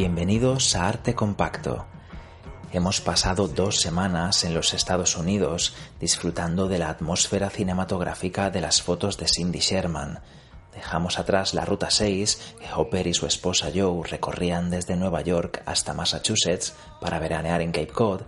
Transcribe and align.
Bienvenidos 0.00 0.76
a 0.76 0.86
Arte 0.86 1.16
Compacto. 1.16 1.84
Hemos 2.70 3.00
pasado 3.00 3.48
dos 3.48 3.80
semanas 3.80 4.44
en 4.44 4.54
los 4.54 4.72
Estados 4.72 5.16
Unidos 5.16 5.74
disfrutando 5.98 6.68
de 6.68 6.78
la 6.78 6.88
atmósfera 6.88 7.50
cinematográfica 7.50 8.48
de 8.50 8.60
las 8.60 8.80
fotos 8.80 9.18
de 9.18 9.26
Cindy 9.26 9.58
Sherman. 9.58 10.20
Dejamos 10.72 11.18
atrás 11.18 11.52
la 11.52 11.64
Ruta 11.64 11.90
6 11.90 12.54
que 12.60 12.72
Hopper 12.72 13.08
y 13.08 13.12
su 13.12 13.26
esposa 13.26 13.72
Joe 13.74 14.06
recorrían 14.08 14.70
desde 14.70 14.94
Nueva 14.94 15.22
York 15.22 15.64
hasta 15.66 15.94
Massachusetts 15.94 16.74
para 17.00 17.18
veranear 17.18 17.60
en 17.60 17.72
Cape 17.72 17.88
Cod, 17.88 18.20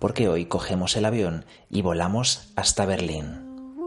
porque 0.00 0.28
hoy 0.28 0.46
cogemos 0.46 0.96
el 0.96 1.04
avión 1.04 1.44
y 1.70 1.82
volamos 1.82 2.48
hasta 2.56 2.84
Berlín. 2.84 3.78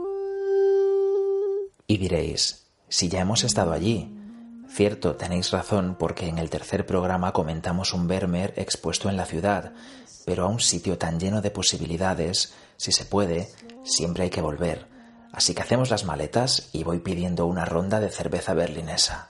Y 1.85 1.97
diréis, 1.97 2.67
si 2.87 3.09
ya 3.09 3.19
hemos 3.19 3.43
estado 3.43 3.73
allí, 3.73 4.24
Cierto, 4.75 5.15
tenéis 5.15 5.51
razón 5.51 5.95
porque 5.97 6.27
en 6.27 6.37
el 6.37 6.49
tercer 6.49 6.85
programa 6.85 7.31
comentamos 7.31 7.93
un 7.93 8.09
Vermeer 8.09 8.53
expuesto 8.57 9.09
en 9.09 9.15
la 9.15 9.25
ciudad, 9.25 9.71
pero 10.25 10.43
a 10.43 10.47
un 10.49 10.59
sitio 10.59 10.97
tan 10.97 11.17
lleno 11.17 11.41
de 11.41 11.49
posibilidades, 11.49 12.53
si 12.75 12.91
se 12.91 13.05
puede, 13.05 13.47
siempre 13.85 14.23
hay 14.23 14.29
que 14.29 14.41
volver. 14.41 14.85
Así 15.31 15.53
que 15.53 15.61
hacemos 15.61 15.91
las 15.91 16.03
maletas 16.03 16.67
y 16.73 16.83
voy 16.83 16.99
pidiendo 16.99 17.45
una 17.45 17.63
ronda 17.63 18.01
de 18.01 18.09
cerveza 18.09 18.53
berlinesa. 18.53 19.27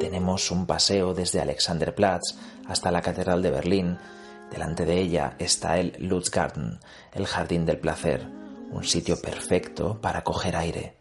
Tenemos 0.00 0.50
un 0.50 0.64
paseo 0.64 1.12
desde 1.12 1.42
Alexanderplatz 1.42 2.38
hasta 2.66 2.90
la 2.90 3.02
Catedral 3.02 3.42
de 3.42 3.50
Berlín. 3.50 3.98
Delante 4.50 4.86
de 4.86 4.98
ella 4.98 5.36
está 5.38 5.76
el 5.76 5.94
Lutzgarten, 5.98 6.80
el 7.12 7.26
Jardín 7.26 7.66
del 7.66 7.80
Placer, 7.80 8.26
un 8.70 8.84
sitio 8.84 9.20
perfecto 9.20 10.00
para 10.00 10.24
coger 10.24 10.56
aire. 10.56 10.95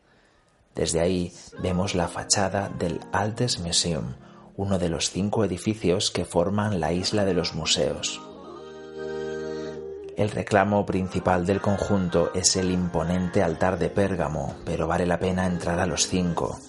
Desde 0.75 0.99
ahí 0.99 1.33
vemos 1.59 1.95
la 1.95 2.09
fachada 2.09 2.69
del 2.69 2.99
Altes 3.13 3.59
Museum, 3.59 4.15
uno 4.57 4.77
de 4.77 4.89
los 4.89 5.09
cinco 5.09 5.45
edificios 5.45 6.11
que 6.11 6.25
forman 6.25 6.81
la 6.81 6.91
isla 6.91 7.23
de 7.23 7.33
los 7.33 7.55
museos. 7.55 8.21
El 10.17 10.31
reclamo 10.31 10.85
principal 10.85 11.45
del 11.45 11.61
conjunto 11.61 12.31
es 12.33 12.55
el 12.57 12.71
imponente 12.71 13.41
altar 13.41 13.79
de 13.79 13.89
Pérgamo, 13.89 14.55
pero 14.65 14.87
vale 14.87 15.05
la 15.05 15.19
pena 15.19 15.45
entrar 15.45 15.79
a 15.79 15.85
los 15.85 16.07
cinco. 16.07 16.59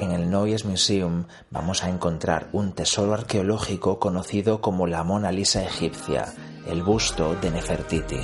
En 0.00 0.12
el 0.12 0.30
Neues 0.30 0.64
Museum 0.64 1.24
vamos 1.50 1.82
a 1.82 1.88
encontrar 1.88 2.48
un 2.52 2.72
tesoro 2.72 3.14
arqueológico 3.14 3.98
conocido 3.98 4.60
como 4.60 4.86
la 4.86 5.02
Mona 5.02 5.32
Lisa 5.32 5.64
egipcia, 5.64 6.32
el 6.66 6.82
busto 6.82 7.34
de 7.36 7.50
Nefertiti 7.50 8.20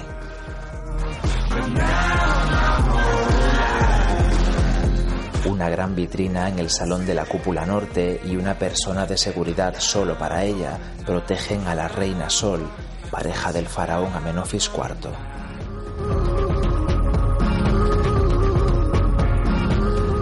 una 5.46 5.68
gran 5.68 5.94
vitrina 5.94 6.48
en 6.48 6.58
el 6.58 6.70
salón 6.70 7.04
de 7.04 7.14
la 7.14 7.26
cúpula 7.26 7.66
norte 7.66 8.20
y 8.24 8.36
una 8.36 8.58
persona 8.58 9.06
de 9.06 9.18
seguridad 9.18 9.74
solo 9.78 10.16
para 10.16 10.44
ella 10.44 10.78
protegen 11.04 11.66
a 11.66 11.74
la 11.74 11.88
reina 11.88 12.30
Sol, 12.30 12.66
pareja 13.10 13.52
del 13.52 13.66
faraón 13.66 14.12
Amenofis 14.14 14.70
IV. 14.74 15.10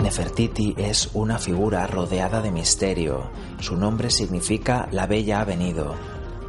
Nefertiti 0.02 0.74
es 0.76 1.10
una 1.14 1.38
figura 1.38 1.86
rodeada 1.86 2.42
de 2.42 2.50
misterio. 2.50 3.30
Su 3.60 3.76
nombre 3.76 4.10
significa 4.10 4.88
la 4.90 5.06
bella 5.06 5.40
ha 5.40 5.44
venido. 5.44 5.94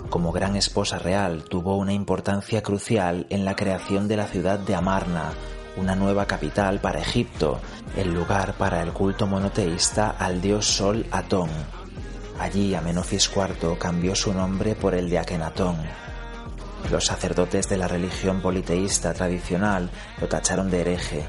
Como 0.10 0.32
gran 0.32 0.56
esposa 0.56 1.00
real 1.00 1.44
tuvo 1.44 1.78
una 1.78 1.94
importancia 1.94 2.62
crucial 2.62 3.26
en 3.30 3.46
la 3.46 3.56
creación 3.56 4.08
de 4.08 4.18
la 4.18 4.26
ciudad 4.26 4.60
de 4.60 4.76
Amarna, 4.76 5.32
una 5.78 5.96
nueva 5.96 6.26
capital 6.26 6.80
para 6.80 7.00
Egipto, 7.00 7.60
el 7.96 8.14
lugar 8.14 8.56
para 8.58 8.82
el 8.82 8.94
culto 8.94 9.28
monoteísta 9.28 10.16
al 10.18 10.42
dios 10.42 10.66
Sol 10.66 11.06
Atón. 11.12 11.50
Allí 12.40 12.74
Amenofis 12.76 13.30
IV 13.34 13.78
cambió 13.78 14.16
su 14.16 14.34
nombre 14.34 14.76
por 14.76 14.94
el 14.96 15.10
de 15.10 15.20
Akenatón. 15.20 15.78
Los 16.92 17.06
sacerdotes 17.06 17.70
de 17.70 17.78
la 17.78 17.88
religión 17.88 18.42
politeísta 18.42 19.14
tradicional 19.14 19.90
lo 20.20 20.28
tacharon 20.28 20.70
de 20.70 20.82
hereje. 20.82 21.26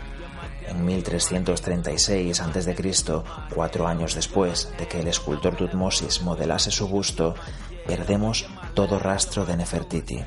En 0.67 0.85
1336 0.85 2.41
a.C., 2.41 3.23
cuatro 3.55 3.87
años 3.87 4.15
después 4.15 4.73
de 4.79 4.89
que 4.89 5.01
el 5.01 5.09
escultor 5.09 5.57
Tutmosis 5.57 6.23
modelase 6.23 6.71
su 6.71 6.89
busto, 6.89 7.35
perdemos 7.87 8.47
todo 8.75 8.99
rastro 8.99 9.45
de 9.45 9.57
Nefertiti. 9.57 10.25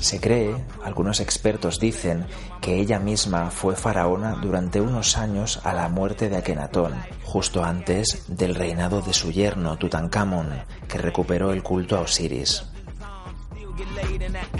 Se 0.00 0.20
cree, 0.20 0.54
algunos 0.84 1.20
expertos 1.20 1.78
dicen, 1.78 2.26
que 2.60 2.80
ella 2.80 2.98
misma 2.98 3.50
fue 3.50 3.76
faraona 3.76 4.32
durante 4.32 4.80
unos 4.80 5.16
años 5.16 5.60
a 5.64 5.72
la 5.72 5.88
muerte 5.88 6.28
de 6.28 6.36
Akenatón, 6.36 6.94
justo 7.24 7.64
antes 7.64 8.24
del 8.28 8.54
reinado 8.54 9.00
de 9.00 9.12
su 9.12 9.30
yerno 9.30 9.76
Tutankamón, 9.76 10.48
que 10.88 10.98
recuperó 10.98 11.52
el 11.52 11.62
culto 11.62 11.96
a 11.96 12.00
Osiris. 12.00 12.64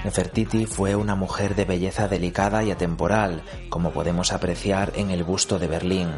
Nefertiti 0.04 0.66
fue 0.66 0.94
una 0.94 1.16
mujer 1.16 1.54
de 1.54 1.65
belleza 1.65 2.09
delicada 2.09 2.62
y 2.62 2.70
atemporal, 2.70 3.42
como 3.69 3.91
podemos 3.91 4.32
apreciar 4.32 4.92
en 4.94 5.10
el 5.10 5.25
busto 5.25 5.59
de 5.59 5.66
Berlín, 5.66 6.10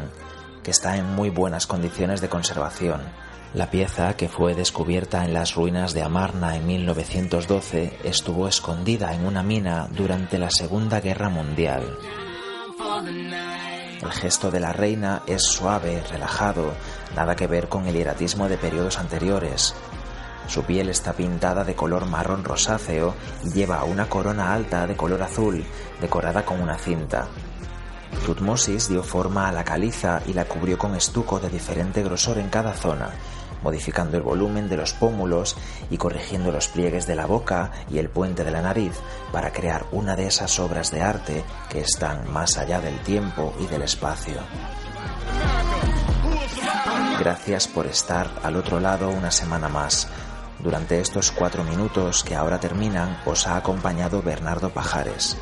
que 0.63 0.71
está 0.71 0.97
en 0.97 1.15
muy 1.15 1.29
buenas 1.29 1.67
condiciones 1.67 2.21
de 2.21 2.29
conservación. 2.29 3.01
La 3.53 3.69
pieza, 3.69 4.15
que 4.15 4.29
fue 4.29 4.55
descubierta 4.55 5.25
en 5.25 5.33
las 5.33 5.55
ruinas 5.55 5.93
de 5.93 6.03
Amarna 6.03 6.55
en 6.55 6.65
1912, 6.65 7.97
estuvo 8.03 8.47
escondida 8.47 9.13
en 9.13 9.25
una 9.25 9.43
mina 9.43 9.87
durante 9.91 10.37
la 10.37 10.49
Segunda 10.49 11.01
Guerra 11.01 11.27
Mundial. 11.29 11.97
El 14.01 14.11
gesto 14.11 14.51
de 14.51 14.61
la 14.61 14.71
reina 14.71 15.23
es 15.27 15.43
suave, 15.43 16.01
relajado, 16.09 16.73
nada 17.13 17.35
que 17.35 17.47
ver 17.47 17.67
con 17.67 17.87
el 17.87 17.95
hieratismo 17.95 18.47
de 18.47 18.57
periodos 18.57 18.97
anteriores. 18.97 19.75
Su 20.47 20.63
piel 20.63 20.89
está 20.89 21.13
pintada 21.13 21.63
de 21.63 21.75
color 21.75 22.05
marrón 22.05 22.43
rosáceo 22.43 23.13
y 23.43 23.51
lleva 23.51 23.83
una 23.83 24.07
corona 24.07 24.53
alta 24.53 24.87
de 24.87 24.95
color 24.95 25.21
azul, 25.23 25.63
decorada 25.99 26.45
con 26.45 26.61
una 26.61 26.77
cinta. 26.77 27.27
Tutmosis 28.25 28.87
dio 28.87 29.03
forma 29.03 29.47
a 29.47 29.51
la 29.51 29.63
caliza 29.63 30.21
y 30.27 30.33
la 30.33 30.45
cubrió 30.45 30.77
con 30.77 30.95
estuco 30.95 31.39
de 31.39 31.49
diferente 31.49 32.03
grosor 32.03 32.37
en 32.37 32.49
cada 32.49 32.73
zona, 32.73 33.09
modificando 33.63 34.17
el 34.17 34.23
volumen 34.23 34.69
de 34.69 34.77
los 34.77 34.93
pómulos 34.93 35.57
y 35.89 35.97
corrigiendo 35.97 36.51
los 36.51 36.67
pliegues 36.67 37.07
de 37.07 37.15
la 37.15 37.25
boca 37.25 37.71
y 37.89 37.97
el 37.97 38.09
puente 38.09 38.43
de 38.43 38.51
la 38.51 38.61
nariz 38.61 38.93
para 39.31 39.51
crear 39.51 39.85
una 39.91 40.15
de 40.15 40.27
esas 40.27 40.59
obras 40.59 40.91
de 40.91 41.01
arte 41.01 41.43
que 41.69 41.81
están 41.81 42.31
más 42.31 42.57
allá 42.57 42.79
del 42.79 42.99
tiempo 42.99 43.53
y 43.59 43.67
del 43.67 43.81
espacio. 43.83 44.41
Gracias 47.19 47.67
por 47.67 47.85
estar 47.85 48.29
al 48.43 48.55
otro 48.55 48.79
lado 48.79 49.09
una 49.09 49.31
semana 49.31 49.69
más. 49.69 50.07
Durante 50.59 50.99
estos 50.99 51.31
cuatro 51.31 51.63
minutos 51.63 52.23
que 52.23 52.35
ahora 52.35 52.59
terminan 52.59 53.19
os 53.25 53.47
ha 53.47 53.57
acompañado 53.57 54.21
Bernardo 54.21 54.69
Pajares. 54.69 55.37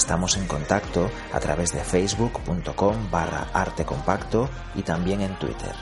Estamos 0.00 0.38
en 0.38 0.46
contacto 0.46 1.10
a 1.30 1.40
través 1.40 1.72
de 1.72 1.84
facebook.com 1.84 3.10
barra 3.10 3.48
arte 3.52 3.84
compacto 3.84 4.48
y 4.74 4.80
también 4.82 5.20
en 5.20 5.38
Twitter. 5.38 5.74